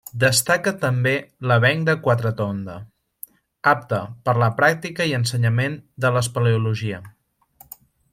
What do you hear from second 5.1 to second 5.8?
i ensenyament